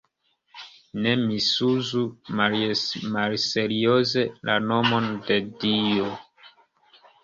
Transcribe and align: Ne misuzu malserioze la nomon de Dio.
Ne 1.03 1.11
misuzu 1.25 2.01
malserioze 2.41 4.27
la 4.51 4.59
nomon 4.73 5.11
de 5.31 5.43
Dio. 5.63 6.15